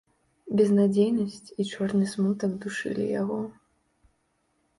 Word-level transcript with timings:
Безнадзейнасць 0.61 1.49
і 1.63 1.65
чорны 1.73 2.03
смутак 2.15 2.51
душылі 2.65 3.05
яго. 3.21 3.39